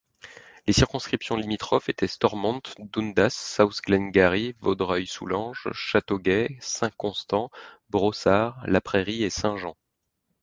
[0.65, 7.51] Les circonscriptions limitrophes étaient Stormont—Dundas—South Glengarry, Vaudreuil-Soulanges, Châteauguay—Saint-Constant,
[7.91, 9.75] Brossard—La Prairie et Saint-Jean.